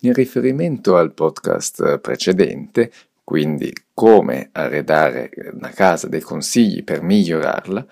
[0.00, 2.92] In riferimento al podcast precedente,
[3.24, 7.86] quindi come arredare una casa, dei consigli per migliorarla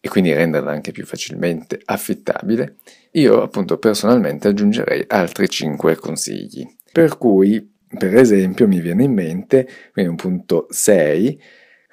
[0.00, 2.76] e quindi renderla anche più facilmente affittabile,
[3.12, 6.66] io appunto personalmente aggiungerei altri 5 consigli.
[6.92, 11.40] Per cui, per esempio, mi viene in mente, quindi un punto 6,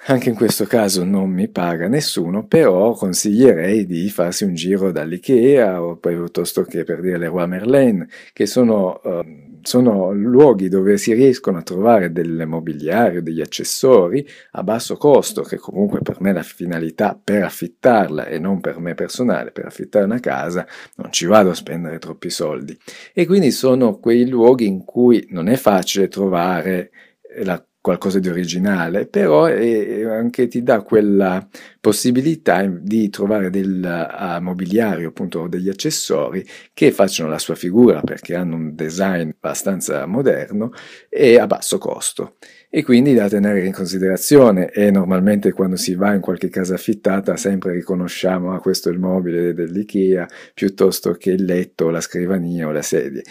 [0.07, 5.81] anche in questo caso non mi paga nessuno, però consiglierei di farsi un giro dall'IKEA
[5.81, 11.11] o piuttosto che per dire le Roi Merlin, che sono, uh, sono luoghi dove si
[11.13, 16.43] riescono a trovare del mobiliario, degli accessori a basso costo, che comunque per me la
[16.43, 21.49] finalità per affittarla e non per me personale, per affittare una casa, non ci vado
[21.49, 22.77] a spendere troppi soldi.
[23.11, 26.91] E quindi sono quei luoghi in cui non è facile trovare
[27.37, 31.47] la qualcosa di originale, però è, anche ti dà quella
[31.85, 38.33] possibilità di trovare del uh, mobiliario, appunto degli accessori che facciano la sua figura perché
[38.33, 40.71] hanno un design abbastanza moderno
[41.09, 42.37] e a basso costo.
[42.71, 47.37] E quindi da tenere in considerazione e normalmente quando si va in qualche casa affittata
[47.37, 52.71] sempre riconosciamo ah questo è il mobile dell'IKEA piuttosto che il letto, la scrivania o
[52.71, 53.21] la sedia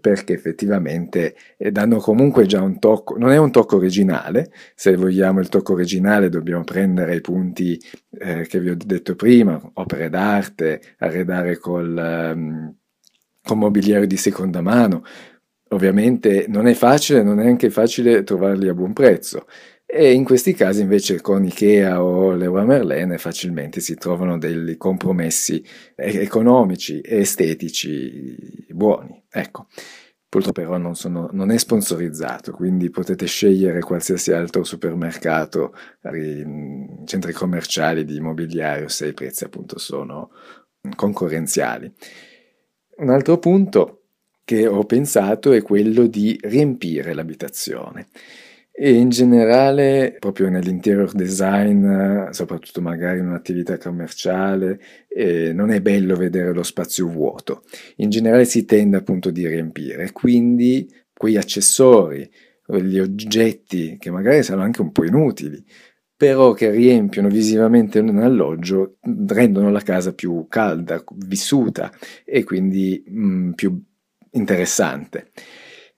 [0.00, 5.40] perché effettivamente eh, danno comunque già un tocco, non è un tocco originale, se vogliamo
[5.40, 10.80] il tocco originale dobbiamo prendere i punti eh, che vi ho detto prima, opere d'arte,
[10.98, 12.74] arredare col, um,
[13.42, 15.04] con mobiliario di seconda mano,
[15.72, 19.46] Ovviamente non è facile, non è anche facile trovarli a buon prezzo
[19.86, 25.64] e in questi casi invece con Ikea o Leroy Merlin facilmente si trovano dei compromessi
[25.94, 29.22] economici e estetici buoni.
[29.30, 29.66] Ecco,
[30.30, 35.74] purtroppo però non, sono, non è sponsorizzato, quindi potete scegliere qualsiasi altro supermercato,
[37.04, 40.30] centri commerciali di immobiliario se i prezzi appunto sono
[40.94, 41.92] concorrenziali.
[42.98, 44.02] Un altro punto
[44.44, 48.06] che ho pensato è quello di riempire l'abitazione.
[48.82, 56.16] E in generale, proprio nell'interior design, soprattutto magari in un'attività commerciale, eh, non è bello
[56.16, 57.64] vedere lo spazio vuoto.
[57.96, 62.26] In generale si tende appunto di riempire, quindi quegli accessori,
[62.80, 65.62] gli oggetti che magari sono anche un po' inutili,
[66.16, 68.96] però che riempiono visivamente un alloggio,
[69.26, 71.92] rendono la casa più calda, vissuta
[72.24, 73.78] e quindi mh, mm, più
[74.30, 75.32] interessante.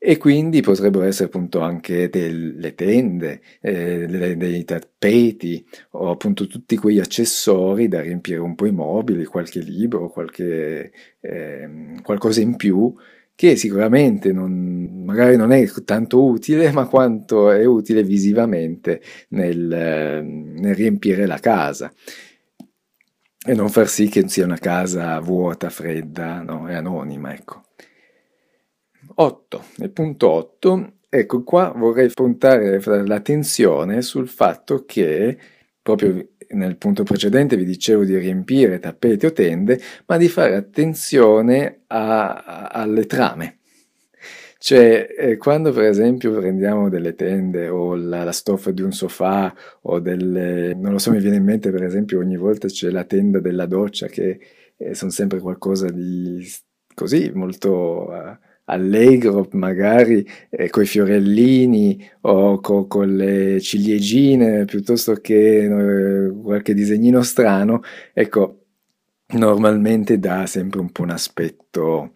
[0.05, 4.05] E quindi potrebbero essere appunto anche delle tende, eh,
[4.37, 10.09] dei, tappeti o appunto tutti quegli accessori da riempire un po' i mobili, qualche libro,
[10.11, 10.91] qualche,
[11.21, 11.69] eh,
[12.03, 12.93] qualcosa in più
[13.37, 20.75] che sicuramente non, magari non è tanto utile, ma quanto è utile visivamente nel, nel
[20.75, 21.93] riempire la casa
[23.45, 26.69] e non far sì che sia una casa vuota, fredda no?
[26.69, 27.33] e anonima.
[27.33, 27.63] Ecco.
[29.15, 29.65] 8.
[29.77, 35.39] Nel punto 8, ecco qua vorrei puntare l'attenzione sul fatto che
[35.83, 41.83] proprio nel punto precedente vi dicevo di riempire tappeti o tende, ma di fare attenzione
[41.89, 43.59] a, a, alle trame.
[44.59, 49.53] Cioè, eh, quando per esempio prendiamo delle tende o la, la, stoffa di un sofà
[49.83, 50.73] o delle...
[50.75, 53.67] non lo so, mi viene in mente per esempio ogni volta c'è la tenda della
[53.67, 54.39] doccia che
[54.77, 56.47] eh, sono sempre qualcosa di
[56.95, 58.09] così molto...
[58.09, 66.75] Uh, allegro, magari eh, coi fiorellini o co- con le ciliegine piuttosto che eh, qualche
[66.75, 68.59] disegnino strano, ecco,
[69.35, 72.13] normalmente dà sempre un po' un aspetto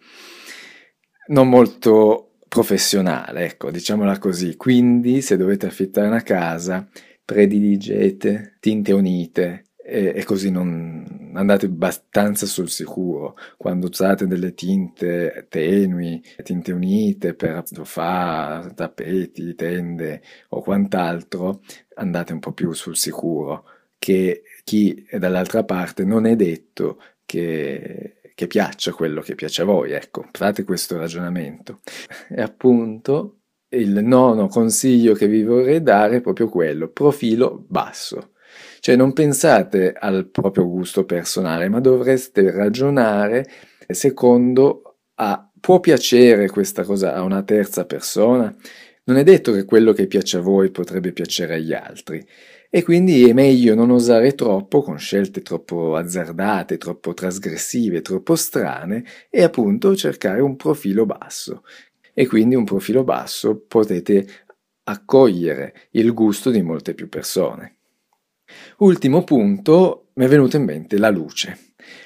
[1.27, 4.55] non molto professionale, ecco, diciamola così.
[4.55, 6.87] Quindi, se dovete affittare una casa,
[7.23, 13.37] prediligete tinte unite, e, e, così non andate abbastanza sul sicuro.
[13.55, 21.61] Quando usate delle tinte tenui, tinte unite per sofà, tappeti, tende o quant'altro,
[21.95, 23.65] andate un po' più sul sicuro
[23.97, 29.65] che chi è dall'altra parte non è detto che, che piaccia quello che piace a
[29.65, 31.79] voi, ecco, fate questo ragionamento.
[32.29, 38.31] E appunto il nono consiglio che vi vorrei dare è proprio quello, profilo basso.
[38.79, 43.45] Cioè non pensate al proprio gusto personale, ma dovreste ragionare
[43.87, 48.55] secondo a può piacere questa cosa a una terza persona?
[49.05, 52.25] Non è detto che quello che piace a voi potrebbe piacere agli altri.
[52.69, 59.05] E quindi è meglio non osare troppo con scelte troppo azzardate, troppo trasgressive, troppo strane
[59.29, 61.63] e appunto cercare un profilo basso.
[62.13, 64.27] E quindi un profilo basso potete
[64.83, 67.76] accogliere il gusto di molte più persone.
[68.77, 71.57] Ultimo punto, mi è venuto in mente la luce.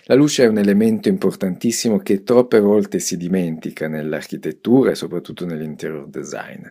[0.06, 6.08] La luce è un elemento importantissimo che troppe volte si dimentica nell'architettura e soprattutto nell'interior
[6.08, 6.64] design,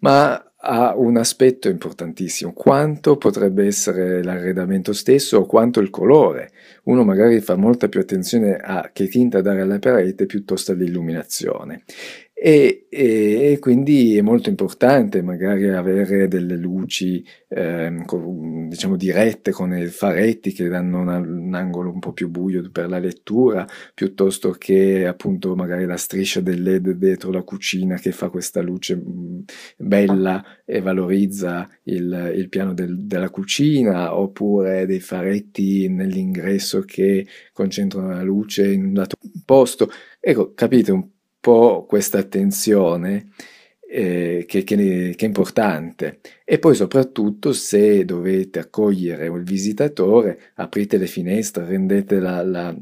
[0.00, 6.50] ma ha un aspetto importantissimo, quanto potrebbe essere l'arredamento stesso o quanto il colore.
[6.84, 11.84] Uno magari fa molta più attenzione a che tinta dare alla parete piuttosto all'illuminazione.
[12.40, 17.92] E, e, quindi è molto importante magari avere delle luci eh,
[18.68, 22.88] diciamo dirette con i faretti che danno una, un angolo un po' più buio per
[22.88, 28.28] la lettura piuttosto che appunto magari la striscia del led dietro la cucina che fa
[28.28, 29.40] questa luce mm,
[29.76, 38.10] bella e valorizza il, il piano del, della cucina oppure dei faretti nell'ingresso che concentrano
[38.10, 39.90] la luce in un dato posto.
[40.20, 43.30] Ecco capite un po' questa attenzione
[43.88, 44.76] eh, che, che,
[45.16, 46.20] che, è importante.
[46.44, 52.76] E poi soprattutto se dovete accogliere il visitatore, aprite le finestre, rendete la, la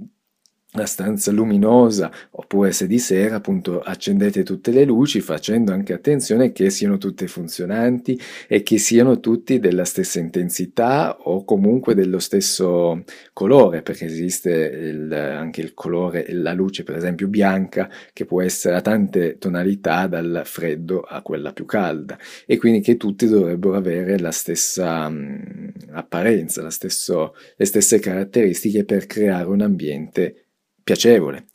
[0.76, 6.52] la stanza luminosa oppure se di sera appunto accendete tutte le luci facendo anche attenzione
[6.52, 13.02] che siano tutte funzionanti e che siano tutti della stessa intensità o comunque dello stesso
[13.32, 18.76] colore perché esiste il, anche il colore la luce per esempio bianca che può essere
[18.76, 22.18] a tante tonalità dal freddo a quella più calda.
[22.46, 29.06] E quindi che tutti dovrebbero avere la stessa mh, apparenza stesso, le stesse caratteristiche per
[29.06, 30.45] creare un ambiente
[30.86, 31.46] piacevole.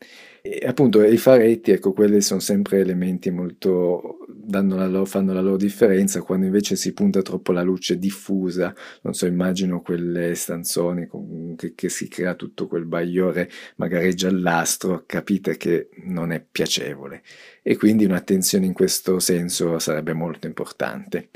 [0.41, 4.17] E appunto i faretti, ecco, quelli sono sempre elementi molto,
[4.49, 8.73] la loro, fanno la loro differenza, quando invece si punta troppo la luce diffusa,
[9.03, 11.07] non so, immagino quelle stanzoni
[11.55, 17.21] che, che si crea tutto quel bagliore magari giallastro, capite che non è piacevole.
[17.61, 21.29] E quindi un'attenzione in questo senso sarebbe molto importante.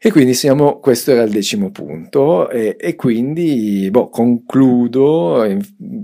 [0.00, 5.44] E quindi siamo, questo era il decimo punto e, e quindi boh, concludo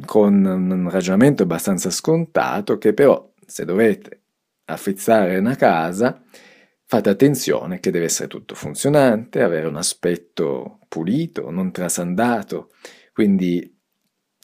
[0.05, 4.23] con un ragionamento abbastanza scontato che però se dovete
[4.64, 6.20] affizzare una casa
[6.87, 12.70] fate attenzione che deve essere tutto funzionante, avere un aspetto pulito, non trasandato,
[13.12, 13.74] quindi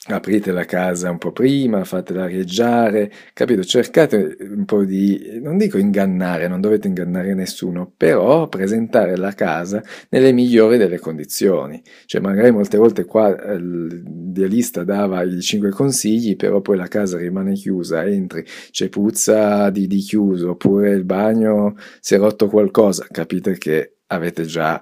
[0.09, 3.63] aprite la casa un po' prima, fatela arieggiare, capito?
[3.63, 9.83] Cercate un po' di, non dico ingannare, non dovete ingannare nessuno, però presentare la casa
[10.09, 11.83] nelle migliori delle condizioni.
[12.07, 17.19] Cioè magari molte volte qua eh, l'idealista dava i cinque consigli, però poi la casa
[17.19, 23.07] rimane chiusa, entri, c'è puzza di, di chiuso, oppure il bagno si è rotto qualcosa,
[23.11, 24.81] capite che avete già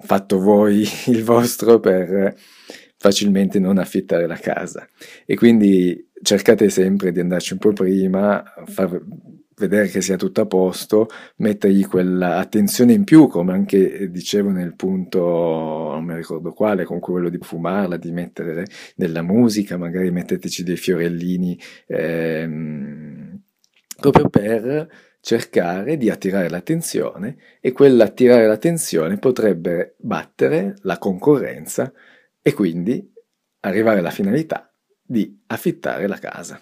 [0.00, 2.34] fatto voi il vostro per
[3.02, 4.88] facilmente non affittare la casa.
[5.26, 9.02] E quindi cercate sempre di andarci un po' prima, far
[9.56, 11.08] vedere che sia tutto a posto,
[11.38, 17.00] mettergli quella attenzione in più, come anche dicevo nel punto, non mi ricordo quale, con
[17.00, 21.58] quello di fumarla, di mettere della musica, magari metteteci dei fiorellini,
[21.88, 23.40] ehm,
[23.98, 24.88] proprio per
[25.20, 31.92] cercare di attirare l'attenzione e quell'attirare l'attenzione potrebbe battere la concorrenza
[32.42, 33.10] e quindi
[33.60, 36.60] arrivare alla finalità di affittare la casa.